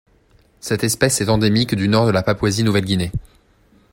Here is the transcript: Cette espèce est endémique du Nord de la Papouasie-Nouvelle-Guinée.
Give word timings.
Cette 0.61 0.83
espèce 0.83 1.21
est 1.21 1.29
endémique 1.29 1.75
du 1.75 1.87
Nord 1.87 2.07
de 2.07 2.11
la 2.11 2.23
Papouasie-Nouvelle-Guinée. 2.23 3.11